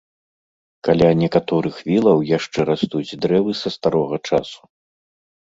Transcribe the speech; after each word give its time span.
Каля 0.87 1.09
некаторых 1.23 1.75
вілаў 1.89 2.23
яшчэ 2.37 2.59
растуць 2.71 3.17
дрэвы 3.27 3.51
са 3.61 3.69
старога 3.79 4.17
часу. 4.33 4.61